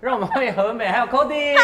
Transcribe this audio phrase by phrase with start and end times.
[0.00, 1.54] 让我们欢迎何美还有 Cody。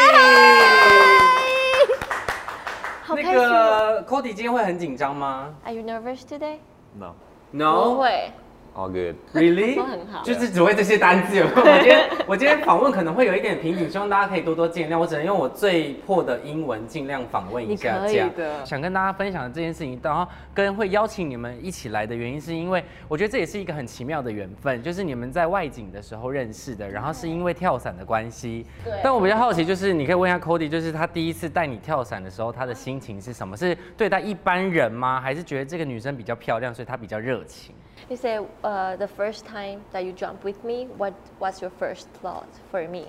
[3.07, 3.33] 那。
[3.33, 7.95] 个 Cody 今天会很紧张吗 Are you nervous today？No,？No。
[7.95, 8.31] 会，
[8.75, 9.15] all good.
[9.33, 9.75] Really？
[9.75, 11.41] 都很好就是只会这些单字。
[11.41, 14.99] 我今天 我今天访问可能会有一点瓶颈，希望大家可以多多见谅。
[14.99, 17.97] 我只能用我最破的英文尽量访问一下。
[17.97, 28.65] 你可以这样的想跟大家分享的这件事情，然后跟会邀请你们一起来的原因，是因为我觉得这也是一个很奇妙的缘分，就是你们在外景的时候认识的，然后是因为跳伞的关系。
[28.83, 33.55] 对但我比较好奇，就是你可以问一下 Cody，就是他第一次带你跳伞的时候，他的心情是什么？
[33.55, 35.21] 是对待一般人吗？
[35.21, 37.73] 还是觉得这个女生比较漂亮，所以她比较热情？
[38.08, 42.48] You say uh, the first time that you jump with me, what what's your first thought
[42.70, 43.06] for me?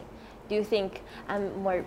[0.48, 1.84] Do you think I'm more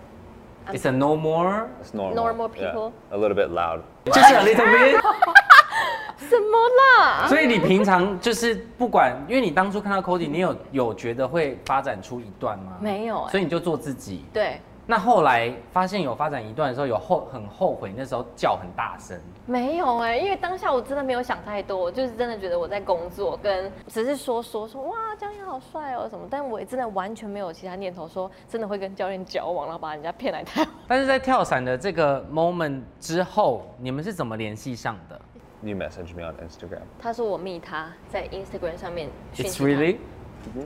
[0.67, 2.15] I'm It's a no more， It's normal.
[2.15, 2.93] Normal Yeah, people?
[3.11, 3.81] a little bit loud.
[4.05, 5.01] 就是 a little bit。
[6.17, 6.57] 什么
[6.97, 7.27] 啦？
[7.27, 12.77] 所以你平常就是不管，因为你当初看到 Cody，你有有觉得会发展出一段吗？
[12.79, 14.25] 没有哎、所以你就做自己。
[14.33, 14.59] 对，
[14.90, 19.16] 那后来发现有发展一段的时候，有后很后悔那时候叫很大声。
[19.46, 30.70] 没有哎、因为当下我真的没有想太多，我就是真的觉得我在工作，跟只是说说说哇，教练好帅哦什么，但我也真的完全没有其他念头，说真的会跟教练交往，然后把人家骗来台湾。
[30.88, 35.20] 但是在跳伞的这个 moment 之后，你们是怎么联系上的
[35.62, 36.80] You messaged me on Instagram.
[37.00, 39.98] 他说我密他在 Instagram 上面？It's really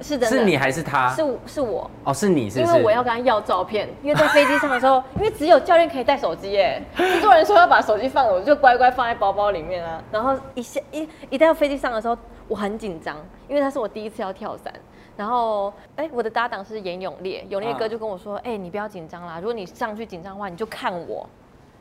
[0.00, 1.10] 是真的，是你还是他？
[1.10, 2.66] 是是我，哦，是你是因？
[2.66, 10.02] 为我要跟他要照片，因为在飞机上的时候， 因为只有教练可以带手机耶，制作人说要把手机放了，我就乖乖放在包包里面啊。
[10.10, 12.16] 然后一下一一到飞机上的时候，
[12.48, 13.16] 我很紧张，
[13.48, 14.72] 因为他是我第一次要跳伞。
[15.16, 21.24] 然后，哎，我的搭档是严永烈，永烈哥啊就跟我说，哎，你不要紧张啦，如果你上去紧张的话，你就看我。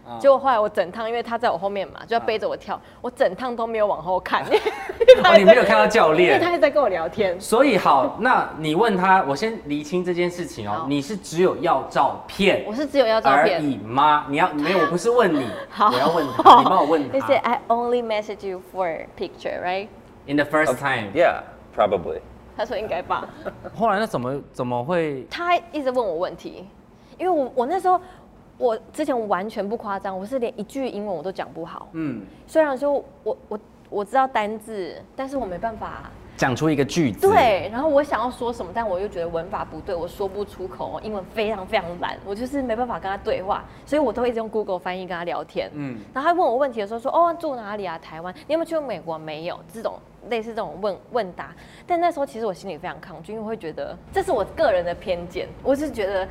[0.06, 4.44] 啊结果后来我整趟，因为他在我后面嘛，就要背着我跳，我整趟都没有往后看，
[5.24, 6.50] 哦，你没有看到教因为练他。
[6.50, 7.40] 一直在跟我聊天。
[7.40, 10.86] 所以好，那你问他，我先厘清这件事情哦。
[10.88, 13.64] 你是只有要照片我是只有要照而片。
[13.64, 14.26] 已吗？
[14.30, 14.80] 你要没有？
[14.80, 17.52] 我不是问你， 好我要问他， 你帮我问 They say 他。
[17.54, 21.42] I only message you for picture, right？In the first time，Yeah,
[21.76, 22.20] probably.
[22.56, 23.28] 他说应该吧。
[23.76, 25.26] 后来那怎么怎么会？
[25.30, 26.68] 他一直问我问题，
[27.18, 28.00] 因为我我那时候
[28.58, 31.88] 我之前完全不夸张，我是连一句英文我都讲不好。
[31.94, 33.60] 嗯，虽然说我我
[33.94, 36.10] 我知道单字，但是我没办法。
[36.36, 45.70] 讲出一个句子。，对，然后我想要说什么，但我又觉得文法不对，我说不出口，英文非常非常烂，我就是没办法跟他对话，所以我都一直用 Google 翻译跟他聊天。
[45.74, 48.00] 嗯，然后他问我问题的时候说：“哦，住哪里啊？
[48.00, 48.34] 台湾？
[48.48, 49.16] 你有没有去过美国？
[49.16, 49.94] 没有。”这种
[50.32, 51.54] 类似这种问问答，
[51.86, 56.28] 但那时候其实我心里非常抗拒，因为我会觉得这是我个人的偏见，我是觉得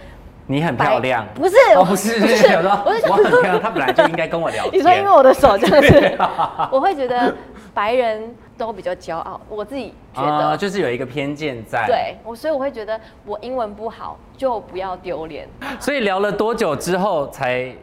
[0.52, 1.26] 你很漂亮。
[1.34, 4.74] 不是，哦，不是，不是想说我是我很漂亮，他本来就应该跟我聊天。
[4.74, 7.34] 你说因为我的手 这样子，啊 我会觉得
[7.72, 10.30] 白人都比较骄傲，我自己觉得。
[10.48, 15.48] 啊就是有一个偏见在。，对我，所以我会觉得我英文不好就不要丢脸。
[15.80, 17.74] 所以聊了多久之后才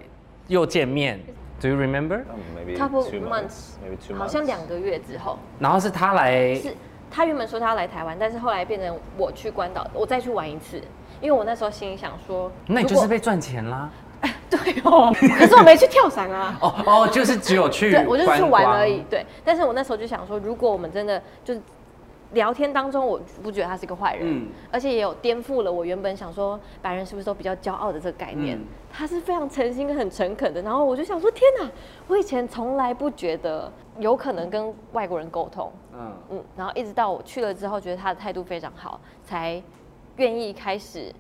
[0.48, 1.20] 又见面
[1.60, 3.74] ？Do you remember？Um, maybe Couple two months.
[3.84, 4.30] Maybe two 好 months.
[4.30, 6.74] 像两个月之后，然后是他来，是
[7.12, 10.82] 他原本说他要来台湾，但是后来变成我去关岛，我再去玩一次，
[11.22, 13.90] 因为我那时候心里想说，那你就是被赚钱啦。
[14.50, 16.58] 对哦，可是我没去跳伞啊。
[16.60, 19.02] 哦哦，就是只有去对，我就是去玩而已。。
[19.10, 21.62] 对，但是我那时候就想说，如果我们真的就是
[22.34, 28.58] 聊天当中，我不觉得他是个坏人，嗯而且也有颠覆了我原本想说白人是不是都比较骄傲的这个概念。
[28.58, 31.70] 嗯他是非常诚心跟很诚恳的，然后我就想说，天哪，
[32.08, 39.62] 我以前从来不觉得有可能跟外国人沟通，嗯，嗯，然后一直到我去了之后，觉得他的态度非常好，才
[40.20, 41.14] 愿意开始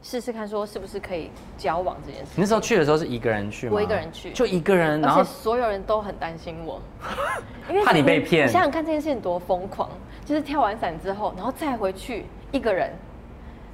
[0.00, 2.30] 试试看，说是不是可以交往这件事。
[2.36, 3.72] 你那时候去的时候是一个人去吗？
[3.74, 6.80] 我一个人去就一个人，然后而且所有人都很担心我，
[7.68, 9.90] 因为怕你被骗你想想看这件事情多疯狂，
[10.24, 12.92] 就是跳完伞之后，然后再回去一个人，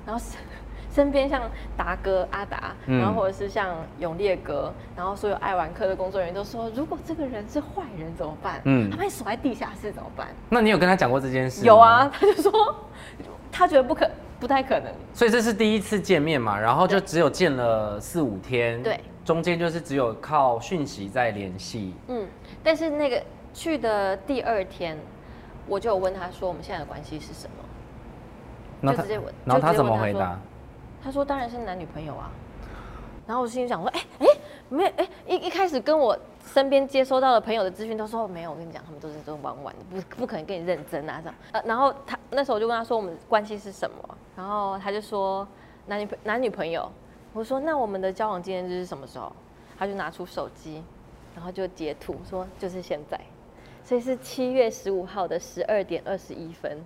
[0.07, 0.39] 然后身
[0.95, 1.43] 身边像
[1.77, 8.61] 达哥、阿达，嗯然后或者是像永烈哥，然后所有爱玩客的工作人员都说，如果这个人是坏人怎么办？
[8.65, 10.29] 嗯嗯，他把你锁在地下室怎么办？
[10.49, 12.77] 那你有跟他讲过这件事吗有啊，，他就说
[13.51, 14.09] 他觉得不可
[14.41, 22.27] 不太可能，所以这是第一次见面嘛，然后就只有见了四五天，对，中间就是只有靠讯息在联系，嗯，
[22.63, 23.23] 但是那个
[23.53, 24.99] 去的第二天，
[25.67, 27.57] 我就有问他说我们现在的关系是什么。
[28.81, 30.39] 然后他直接问然后他怎么回答？
[31.03, 32.31] 他说当然是男女朋友啊。
[33.27, 34.27] 然后我心里想说，哎、哎、
[34.69, 36.19] 没有哎、一一开始跟我
[36.53, 41.35] 身边接收到的朋友的资讯都说没有，我跟你讲，他们都是都玩玩的，不不可能跟你认真啊这样。
[41.53, 43.97] 呃，然后他那时候我就问他说我们关系是什么，
[44.37, 45.47] 然后他就说
[45.87, 46.91] 男女朋男女朋友。
[47.33, 49.33] 我说那我们的交往纪念日是什么时候？
[49.77, 50.81] 他就拿出手机，
[51.35, 53.21] 然后就截图说就是现在，
[53.83, 56.79] 所以是七月十五号的十二点二十一分。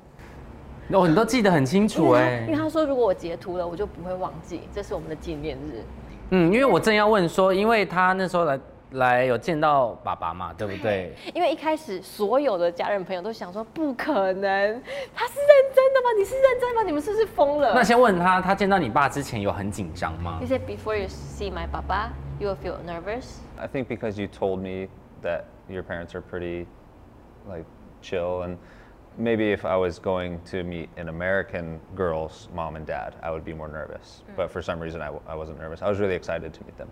[0.91, 2.57] 哦，你都记得很清楚哎他因为。
[2.57, 5.85] 他说如果我截图了，我就不会忘记，这是我们的纪念日。
[6.31, 8.59] 嗯，因为我正要问说，因为他那时候来
[8.93, 11.15] 来有见到爸爸嘛，对不对？
[11.35, 14.83] 因为一开始所有的家人朋友都想说不可能，
[15.15, 16.09] 他是认真的吗？
[16.19, 16.83] 你是认真吗？
[16.83, 17.75] 你们是不是疯了？
[17.75, 23.41] 那先问他，他见到你爸之前有很紧张吗 He？said before you see my papa, you will feel nervous.
[23.59, 24.89] I think because you told me
[25.23, 26.67] that your parents are pretty
[27.47, 27.65] like
[28.01, 28.57] chill and
[29.18, 33.44] maybe if I was going to meet an American girl's mom and dad, I would
[33.46, 34.24] be more nervous.
[34.36, 35.84] But for some reason I, w- I wasn't nervous.
[35.84, 36.90] I was really excited to meet them.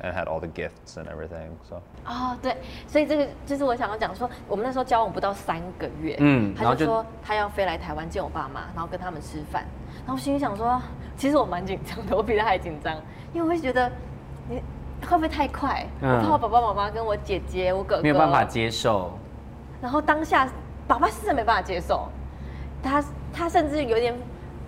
[0.00, 1.56] And had all the gifts and everything.
[1.68, 2.56] So 哦，对，
[2.88, 9.64] 所以这个就是我想要讲说，我们那时候交往不到三个月，嗯然后就他就说他要飞来台湾见我爸妈，然后跟他们吃饭，
[9.98, 10.82] 然后我心里想说，
[11.16, 12.96] 其实我蛮紧张的，我比他还紧张，
[13.32, 13.88] 因为我会觉得
[14.50, 14.60] 你
[15.06, 15.86] 会不会太快？
[16.02, 19.16] 嗯我怕我爸爸妈妈跟我姐姐、我哥哥没有办法接受。
[19.80, 20.48] 然后当下
[20.89, 22.07] 爸爸是真没办法接受，
[22.81, 24.11] 他他甚至有点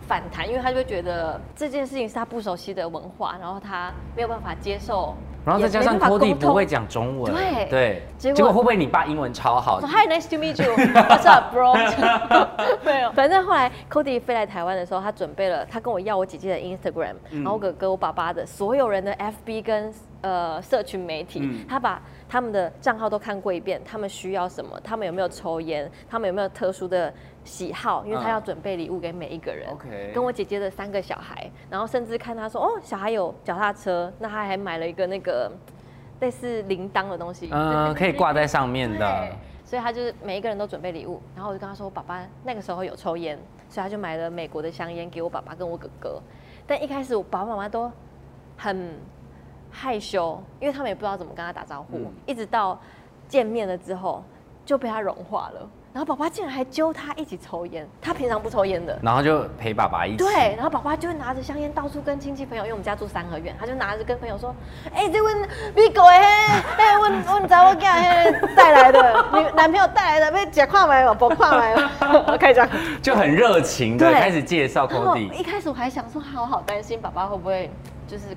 [0.07, 10.71] 反弹，因为他就会觉得这件事情是他不熟悉的文化，然后他没有办法接受，然后再加上 Cody 不会讲中文，对对，结果结果会不会你爸英文超好说？Hi, nice to meet you.
[10.93, 11.73] What's up, bro?
[12.85, 19.91] 没有，反正后来 Cody 飞来台湾的时候，他准备了，他跟我要我姐姐的 Instagram，、然后我哥哥、我爸爸的所有人的 FB 跟
[20.21, 27.13] 呃社群媒体，嗯他把他们的账号都看过一遍，他们需要什么，他们有没有抽烟，他们有没有特殊的
[27.43, 29.69] 喜好，因为他嗯要准备礼物给每一个人。
[29.71, 35.51] OK 跟我姐姐的三个小孩，然后甚至看他说，哦，小孩有脚踏车，那他还买了一个那个
[36.19, 39.31] 类似铃铛的东西，嗯，可以挂在上面的对。
[39.63, 43.39] 所以他就是每一个人都准备礼物，然后我就跟他说，我爸爸那个时候有抽烟，
[43.69, 46.21] 所以他就买了美国的香烟给我爸爸跟我哥哥。
[46.67, 47.89] 但一开始我爸爸妈妈都
[48.57, 48.99] 很
[49.71, 52.79] 害羞，因为他们也不知道怎么跟他打招呼，嗯一直到
[53.27, 54.23] 见面了之后
[54.65, 55.69] 就被他融化了。
[55.93, 60.17] 然后爸爸竟然还揪他一起抽烟，他平常不抽烟的，然后就陪爸爸一起。
[60.19, 64.55] 对，然后爸爸就会拿着香烟到处跟亲戚朋友，因为我们家住三合院，他就拿着跟朋友说
[64.95, 65.37] ：“哎、这问
[65.75, 71.13] 美国的嘿，哎，问问找我家嘿带来的， 你男朋友带来的，被姐看买吗？
[71.13, 71.91] 不看买吗？”
[72.39, 72.69] 开始讲。
[73.01, 75.29] 就很热情的对开始介绍 Cody。
[75.33, 77.69] 一开始我还想说，好好担心爸爸会不会
[78.07, 78.27] 就是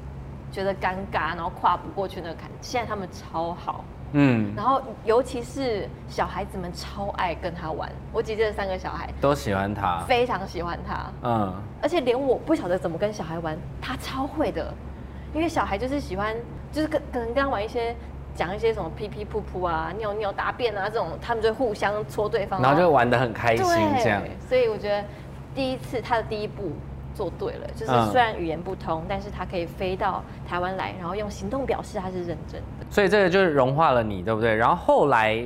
[0.55, 2.49] 觉得尴尬，然后跨不过去那个坎。
[2.61, 7.91] 现在他们超好，嗯，然后尤其是小孩子们超爱跟他玩。
[8.13, 10.05] 我姐姐的三个小孩都喜欢他。
[10.07, 11.53] 非常喜欢他，嗯，
[11.83, 14.73] 而且连我不晓得怎么跟小孩玩，他超会的，
[15.35, 16.37] 因为小孩就是喜欢，
[16.71, 17.97] 就是跟可能跟他玩一些。
[18.37, 23.65] 讲一些什么屁屁噗噗啊、尿尿大便啊这种，他们就互相戳对方，然后就玩得很开心
[24.03, 24.21] 这样。
[24.49, 25.05] 所以我觉得
[25.55, 26.73] 第一次他的第一步
[27.15, 32.87] 做对了，就是嗯虽然语言不通，但是他可以飞到台湾来，然后用行动表示他是认真的。
[32.91, 34.55] 所以这个就是融化了你，对不对？
[34.55, 35.43] 然后后来，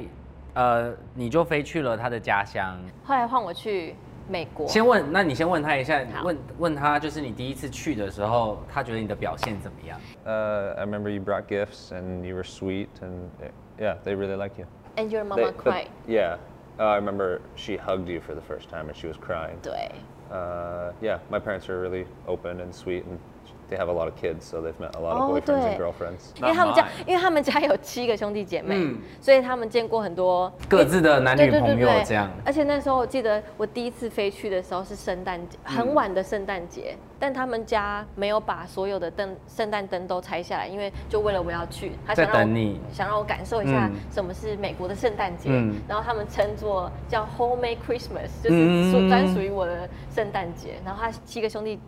[0.54, 2.76] 呃，你就飞去了他的家乡。
[3.04, 3.94] 后来换我去
[4.28, 14.58] 美国，先问，那你先问他一下，问问他，就是你第一次去的时候，他觉得你的表现怎么样？uh, I remember you brought gifts and you were sweet and uh, yeah, they really like
[14.58, 14.66] you.
[14.98, 16.36] and your mama but- cried，yeah.
[16.78, 19.56] Uh, I remember she hugged you for the first time and she was crying.
[19.62, 19.90] 对，
[20.30, 23.18] Uh, yeah, my parents are really open and sweet, and
[23.68, 25.56] they have a lot of kids, so they've met a lot of Oh, boyfriends 对。
[25.56, 26.32] and girlfriends.
[26.36, 28.98] 因为他们家因为他们家有七个兄弟姐妹，嗯。
[29.20, 32.04] 所以他们见过很多各自的男女对对对朋友对。
[32.04, 32.30] 这样。
[32.44, 42.80] 而且那时候我记得我第一次飞去的时候是圣诞节，很晚的圣诞节，但他们家没有把所有的灯圣诞灯都拆下来，因为就为了我要去，他想在让你。
[42.92, 43.96] 想让我感受一下嗯。
[44.10, 45.74] 什么是美国的圣诞节，嗯。
[45.88, 50.74] 然后他们称作叫 Homemade Christmas，就是专属于我的圣诞节。
[50.84, 51.78] 然后他七个兄弟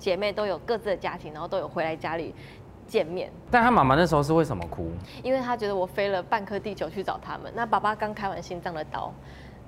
[0.00, 2.34] 姐姐妹都有各自的家庭，然后都有回来家里
[2.88, 3.30] 见面。
[3.50, 4.90] 但她妈妈那时候是为什么哭？
[5.22, 7.52] 因为她觉得我飞了半颗地球去找他们。
[7.54, 9.12] 那爸爸刚开完心脏的刀，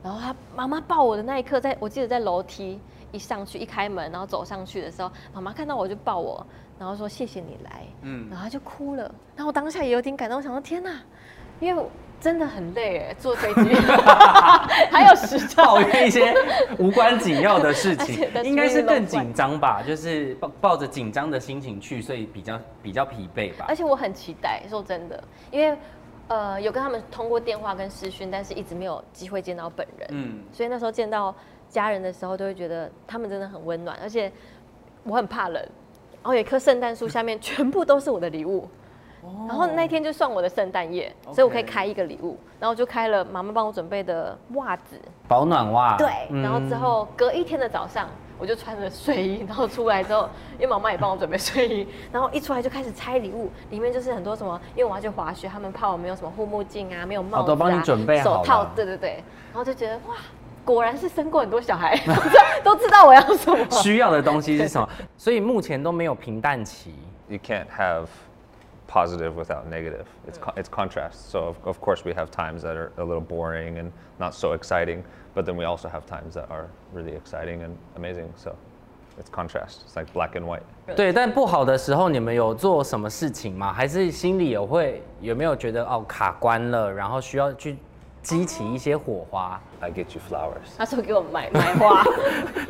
[0.03, 2.81] 然后他妈妈抱我的那一刻，在我记得在楼梯
[3.12, 6.45] 一上去一开门，然后走上去的时候，妈妈看到我就抱我，
[6.79, 9.03] 然后说谢谢你来，嗯然后她就哭了。
[9.37, 11.01] 然后我当下也有点感动，我想说天哪，
[11.61, 11.89] 因为我
[12.23, 13.75] 真的很累哎， 坐飞机
[14.93, 16.33] 还有时差，抱怨一些
[16.79, 19.83] 无关紧要的事情， 应该是更紧张吧？
[19.85, 23.75] 就是抱抱着紧张的心情去，所以比较比较疲惫吧而。
[23.75, 25.76] 且我很期待，说真的，因为
[26.29, 30.09] 呃有跟他们通过电话跟视讯，但是一直没有机会见到本人。
[30.12, 31.35] 嗯，所以那时候见到
[31.69, 34.31] 家人的时候，都会觉得他们真的很温暖，而且
[35.02, 35.55] 我很怕冷。
[36.23, 38.69] 然后有一棵圣诞树下面全部都是我的礼物，
[39.49, 45.97] 然后那天就算我的圣诞夜，所以我可以开一个礼物，然后我就开了妈妈帮我准备的袜子，保暖袜。
[45.97, 60.17] 对，嗯然后之后隔一天的早上，我就穿着睡衣，然后出来之后，因为妈妈也帮我准备睡衣， 然后一出来就开始拆礼物，里面就是很多什么，因为我要去滑雪，他们怕我没有什么护目镜啊，没有帽子、啊哦都帮你准备好手套了，对对对，然后就觉得哇，
[60.64, 63.71] 果然是生过很多小孩，都知道都知道我要什么。
[63.71, 64.88] 需要的东西是什么？
[65.17, 66.95] 所以目前都没有平淡期。
[67.29, 68.07] You can't have
[68.92, 70.06] positive without negative.
[70.27, 71.30] It's co- it's contrast.
[71.30, 74.54] So of, of course we have times that are a little boring and not so
[74.54, 75.04] exciting,
[75.36, 78.32] but then we also have times that are really exciting and amazing.
[78.38, 78.56] So
[79.20, 79.84] it's contrast.
[79.86, 80.63] It's like black and white.
[80.96, 83.74] 对，但不好的时候，你们有做什么事情吗？
[83.74, 87.77] 还是心里有会有没有觉得哦卡关了，然后需要去
[88.22, 89.60] 激起一些火花？
[89.82, 90.77] I get you flowers.
[90.77, 92.04] 他说给我买买花，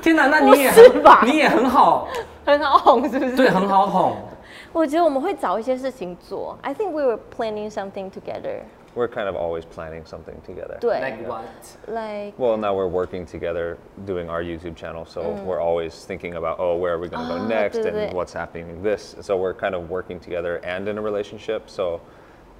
[0.01, 2.07] 天哪，那你也不是吧很你也很好，
[2.43, 3.35] 很好哄，是不是？
[3.35, 4.15] 对，很好哄。
[4.73, 6.57] 我觉得我们会找一些事情做。
[6.61, 8.61] I think we were planning something together.
[8.95, 10.79] We're kind of always planning something together.
[10.79, 11.43] 对 what？
[11.87, 16.57] ，like Well, now we're working together doing our YouTube channel, so we're always thinking about,
[16.59, 18.13] oh, where are we going to go Ah, next对，对， and 对。
[18.15, 19.15] what's happening in this.
[19.21, 21.99] So we're kind of working together and in a relationship, so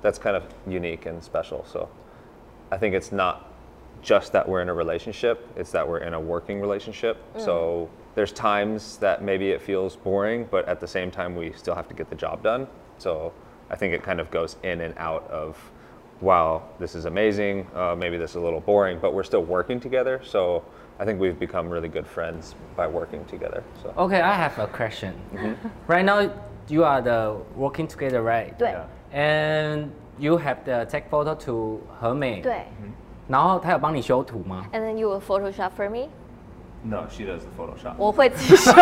[0.03, 1.63] that's kind of unique and special.
[1.65, 1.87] So
[2.69, 3.47] I think it's not
[4.03, 7.17] just that we're in a relationship, it's that we're in a working relationship.
[7.37, 11.75] So there's times that maybe it feels boring, but at the same time, we still
[11.75, 12.67] have to get the job done.
[12.97, 13.31] So
[13.69, 15.55] I think it kind of goes in and out of,
[16.21, 19.79] wow, this is amazing, uh, maybe this is a little boring, but we're still working
[19.79, 20.19] together.
[20.23, 20.63] So
[20.99, 23.63] I think we've become really good friends by working together.
[23.83, 25.13] So Okay, I have a question.
[25.87, 26.31] Right now,
[26.67, 28.57] you are the working together, right?
[28.57, 28.85] 对 yeah.
[29.13, 32.41] And you have the take photo to 和美。。
[32.41, 32.65] 对。
[33.27, 34.65] 然后他有帮你修图吗？
[34.73, 36.09] And then you will Photoshop for me.
[36.84, 37.94] No, she does the Photoshop.
[37.96, 38.72] 我会自己修。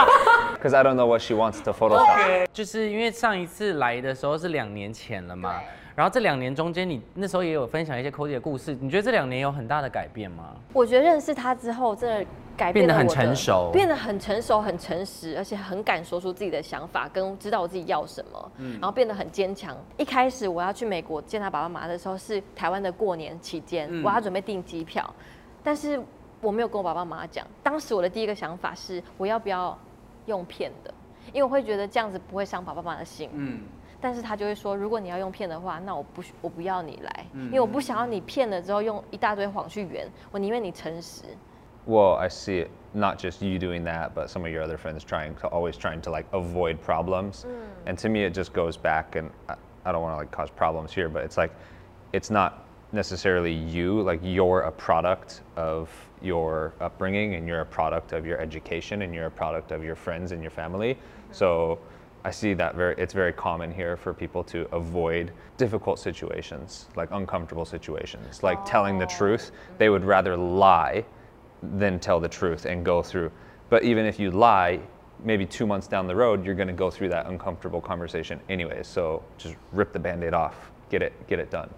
[0.56, 2.46] Because I don't know what she wants to Photoshop.
[2.52, 5.60] 就是因为上一次来的时候是两年前了嘛，
[5.94, 10.54] 然后这两年中间，你那时候也有分享一些 Cody 的故事，你觉得这两年有很大的改变吗？
[10.72, 19.76] 我觉得认识他之后，真的改变变得很我的成熟变得很成熟、很诚实，而且很敢说出自己的想法，跟知道我自己要什么，然后变得很坚强。
[19.98, 25.12] 一开始我要去美国见他爸爸妈妈的时候，是台湾的过年期间，我要准备订机票，
[25.62, 26.00] 但是
[26.42, 27.46] 我没有跟我爸爸妈妈讲。
[27.62, 29.78] 当时我的第一个想法是，我要不要
[30.26, 30.92] 用骗的？
[31.32, 33.30] 因为我会觉得这样子不会伤爸爸妈妈的心。
[33.32, 33.60] 嗯，
[34.00, 41.22] 但是他就会说，如果你要用骗的话，那我不我不要你来，因为我不想要你骗了之后用一大堆谎去圆，我宁愿你诚实。
[41.84, 45.34] Well, I see it not just you doing that, but some of your other friends trying
[45.40, 47.44] to always trying to like avoid problems.
[47.86, 50.48] And to me, it just goes back, and I, I don't want to like cause
[50.50, 51.50] problems here, but it's like
[52.12, 52.52] it's not
[52.92, 54.02] necessarily you.
[54.02, 59.14] Like you're a product of your upbringing, and you're a product of your education, and
[59.14, 60.94] you're a product of your friends and your family.
[60.94, 61.32] Mm-hmm.
[61.32, 61.78] So
[62.24, 67.10] I see that very it's very common here for people to avoid difficult situations, like
[67.10, 69.18] uncomfortable situations, like telling the oh.
[69.18, 69.50] truth.
[69.78, 71.04] They would rather lie
[71.62, 73.30] than tell the truth and go through.
[73.70, 74.80] But even if you lie,
[75.24, 78.82] maybe two months down the road, you're going to go through that uncomfortable conversation anyway.
[78.82, 81.70] So just rip the band-aid off, get it, get it done.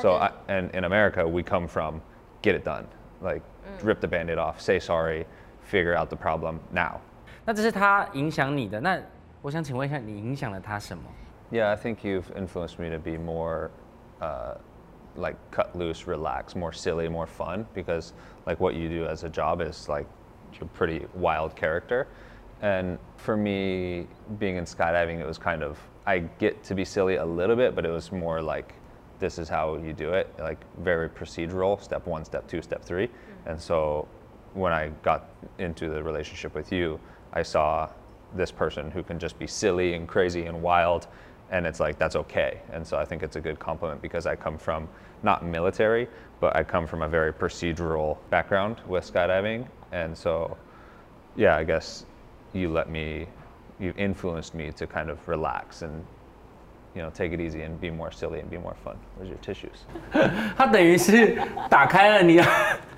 [0.00, 2.02] So I, and in America, we come from
[2.42, 2.86] get it done,
[3.22, 3.42] like
[3.82, 5.26] rip the band-aid off, say sorry,
[5.62, 7.00] figure out the problem now.
[7.44, 8.80] 那这是他影响你的。
[8.80, 9.00] 那
[9.40, 11.04] 我想请问一下，你影响了他什么？
[11.50, 13.70] Yeah, I think you've influenced me to be more
[14.20, 14.56] uh,
[15.16, 18.12] like cut loose, relax, more silly, more fun because
[18.46, 20.06] like what you do as a job is like
[20.52, 22.08] you're a pretty wild character.
[22.60, 27.16] And for me, being in skydiving, it was kind of I get to be silly
[27.16, 28.74] a little bit, but it was more like
[29.21, 33.07] this is how you do it, like very procedural, step one, step two, step three.
[33.07, 33.49] Mm-hmm.
[33.49, 34.07] And so
[34.53, 36.99] when I got into the relationship with you,
[37.31, 37.89] I saw
[38.35, 41.07] this person who can just be silly and crazy and wild
[41.51, 42.61] and it's like that's okay.
[42.71, 44.87] And so i think it's a good compliment because i come from
[45.21, 46.07] not military
[46.39, 49.67] but i come from a very procedural background with skydiving.
[49.91, 50.57] And so
[51.35, 52.05] yeah i guess
[52.53, 53.27] you let me
[53.79, 56.05] you influenced me to kind of relax and
[56.93, 59.37] you know take it easy and be more silly and be more fun where's your
[59.41, 59.85] tissues
[60.57, 61.37] 他等于是
[61.69, 62.41] 打开了你，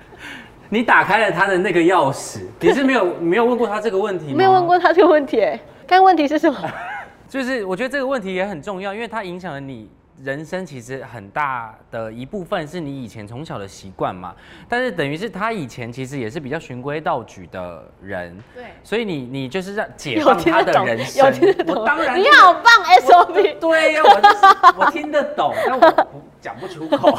[0.68, 2.40] 你打开了他的那个钥匙。
[2.60, 4.34] 你是没有没有问过他这个问题吗？
[4.36, 6.58] 没有问过他这个问题，哎，刚刚问题是什么？
[7.28, 9.88] 就是我觉得这个问题也很重要，因为它影响了你
[10.22, 14.34] 人生，其实很大的一部分是你以前从小的习惯嘛。
[14.68, 21.26] 但是等于是他以前其实也是比较循规蹈矩的人，对所以你你就是让解放他的人生。
[21.66, 22.64] 我当然你好棒
[23.00, 23.58] ，SOP。
[23.58, 24.36] 对呀、我就是
[24.78, 27.10] 我听得懂，但我不讲不出口，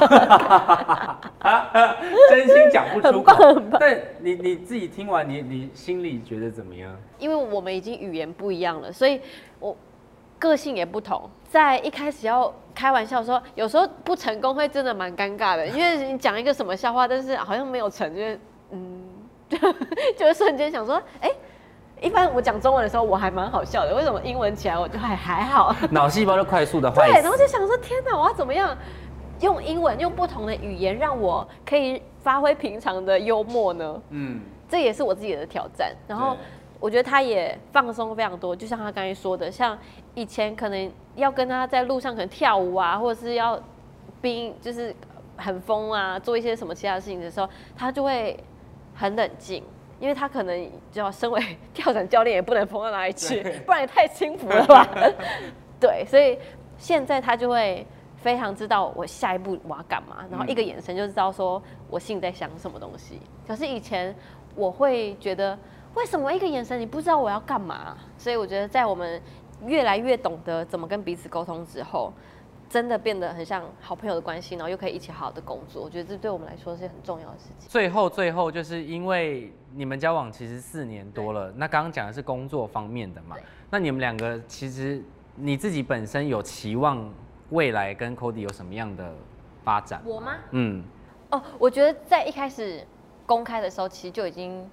[2.29, 3.61] 真心讲不出口。
[3.79, 6.95] 但你你自己听完，你你心里觉得怎么样？
[7.17, 9.19] 因为我们已经语言不一样了，所以
[9.59, 9.75] 我
[10.47, 11.29] 个性也不同。
[11.47, 18.39] 在一开始要开玩笑说，有时候不成功会真的蛮尴尬的，因为你讲一个什么笑话，但是好像没有成，就是
[18.71, 19.01] 嗯，
[19.47, 19.57] 就
[20.17, 21.31] 就会瞬间想说，哎、
[22.01, 25.73] 一般我讲中文的时候我还蛮好笑的，为什么英文起来我就还还好？
[25.91, 27.37] 脑细胞就快速的坏对，然后。
[27.37, 28.75] 就想说，天哪，我要怎么样
[29.41, 34.01] 用英文，用不同的语言，让我可以发挥平常的幽默呢？
[34.09, 35.95] 嗯，这也是我自己的挑战。
[36.07, 36.39] 然后对
[36.85, 39.75] 我觉得他也放松非常多，就像他刚才说的，像
[40.13, 43.59] 以前可能要跟他在路上可能跳舞啊，或者是要
[44.21, 44.95] 冰就是
[45.35, 48.39] 很疯啊，做一些什么其他事情的时候，他就会
[48.93, 49.63] 很冷静。
[49.99, 54.87] 因为他可能就要身为跳伞教练，也不能疯到哪里去， 不然也太轻浮了吧？
[55.79, 56.37] 对，所以
[56.77, 57.83] 现在他就会
[58.17, 63.19] 非常知道我下一步我要干嘛，然后一个眼神就知道说我心里在想什么东西。
[63.47, 64.13] 可是以前
[64.53, 65.57] 我会觉得，
[65.95, 67.97] 为什么一个眼神你不知道我要干嘛？
[68.17, 69.21] 所以我觉得在我们
[69.65, 72.11] 越来越懂得怎么跟彼此沟通之后，
[72.69, 75.81] 真的变得很像好朋友的关系，然后又可以一起好好的工作。
[75.81, 77.69] 我觉得这对我们来说是很重要的事情。
[77.69, 83.35] 最后最后就是因为你们交往其实四年多了，那刚刚讲的是工作方面的嘛，
[83.69, 85.01] 那你们两个其实
[85.35, 87.09] 你自己本身有期望
[87.51, 89.13] 未来跟 Cody 有什么样的
[89.63, 90.01] 发展？
[90.03, 90.35] 我吗？
[90.51, 90.83] 嗯，
[91.29, 92.85] 哦，我觉得在一开始
[93.25, 94.69] 公开的时候，其实就已经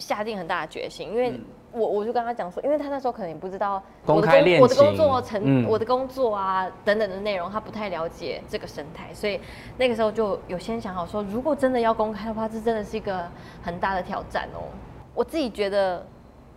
[0.00, 9.38] 下定很大的决心，因为嗯我我就跟他讲说，因为他那时候可能也不知道公我的开恋情我的工作成、嗯我的工作啊等等的内容，他不太了解这个生态，所以
[9.76, 13.28] 那个时候就有先想好说，如果真的要公开的话，这真的是一个
[13.62, 14.66] 很大的挑战哦。
[15.14, 16.04] 我自己觉得。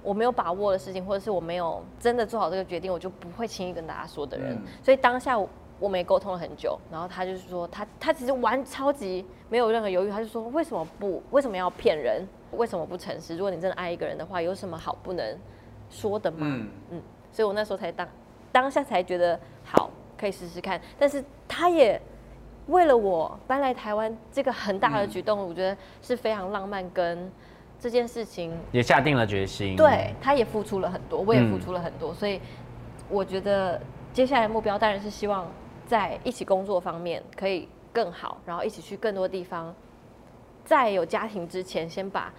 [0.05, 4.53] 我没有把握的事情，或者是我没有真的做好这个决定，我就不会轻易跟大家说的人。
[4.53, 5.47] 嗯所以当下我
[5.79, 12.27] 我们也沟通了很久，然后他就是说他他其实玩超级没有任何犹豫，他就说为什么不为什么要骗人？
[12.57, 13.35] 为什么不诚实？
[13.35, 15.37] 如果你真的爱一个人的话，有什么好不能
[15.89, 16.37] 说的吗？
[16.41, 18.07] 嗯嗯所以我那时候才当
[18.51, 20.79] 当下才觉得好，可以试试看。
[20.99, 21.99] 但是他也
[22.67, 27.31] 为了我搬来台湾这个很大的举动，我觉得是非常浪漫，跟
[27.79, 29.75] 这件事情也下定了决心。
[29.75, 32.39] 对，他也付出了很多，我也付嗯出了很多，所以
[33.09, 33.81] 我觉得
[34.13, 35.51] 接下来目标当然是希望
[35.85, 39.73] 在一起工作方面可以更好，然后一起去更多地方。
[40.65, 42.33] 在有家庭之前，先把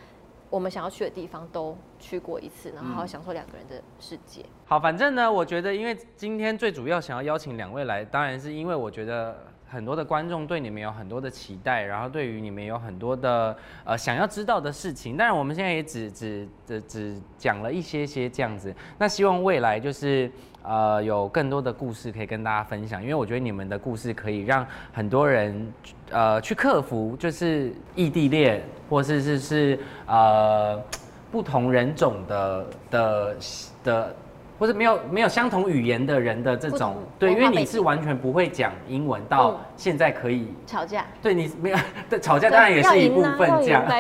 [0.50, 4.45] 我们想要去的地方都去过一次，然后好好享受两个人的世界。
[4.66, 15.16] 好，反正呢，我觉得因为今天最主要想要邀请两位来，当然是因为我觉得很多的观众对你们有很多的期待，然后对于你们有很多的呃想要知道的事情。
[15.16, 18.72] 当然，我们现在也只只只只讲了一些些这样子。
[18.98, 20.31] 那希望未来就是
[20.64, 25.72] 呃有更多的故事可以跟大家分享，因为我觉得你们的故事可以让很多人
[26.11, 30.83] 呃去克服就是异地恋，或是是是呃
[31.31, 33.37] 不同人种的的
[33.85, 34.16] 的。
[34.57, 41.76] 或者没有没有相同语言的人的这种，对，因为你是完全不会讲英文，到嗯现在可以，吵架，对你没有
[42.08, 43.84] 对吵架当然也是一部分这样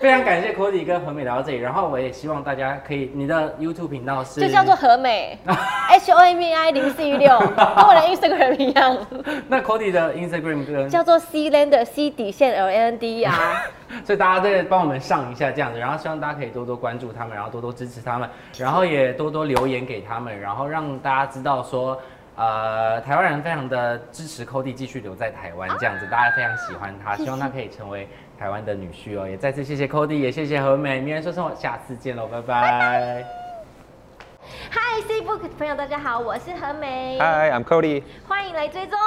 [0.00, 5.38] 非常感谢 Cody 跟何美聊到这里，然后我也希望大家可以，你的 YouTube 频道是就叫做何美
[5.90, 8.96] ，H O M E I 零四一六， 跟我的 Instagram 一样，
[9.48, 13.32] 那 Cody 的 Instagram 跟，叫做 C Lander C 底线 L N D E R。
[14.04, 21.96] 所以大家再帮我们上一下这样子，然后希望大家可以多多关注他们，然后多多支持他们，然后也多多留言给他们，然后让大家知道说。
[22.36, 28.06] 呃，台湾人非常的支持 Cody 继续留在台湾，这样子大家非常喜欢他，希望他可以成为
[28.38, 29.26] 台湾的女婿哦。
[29.26, 33.24] 也再次谢谢 Cody，也谢谢何美，明人说生活，下次见喽，拜拜。
[34.70, 38.02] Hi C Book 的朋友，大家好，我是何美，Hi, I'm Cody.
[38.28, 38.98] 欢迎来追踪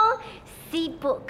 [0.71, 1.29] C Book。